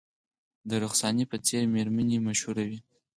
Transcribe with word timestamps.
د 0.69 0.71
رخسانې 0.83 1.25
په 1.31 1.37
څیر 1.45 1.63
میرمنې 1.73 2.17
مشهورې 2.27 2.65
وې 2.69 2.79